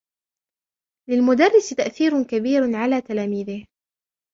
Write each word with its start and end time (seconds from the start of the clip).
للمدرس 1.09 1.69
تأثير 1.69 2.23
كبير 2.23 2.75
على 2.75 3.01
تلاميذه. 3.01 3.65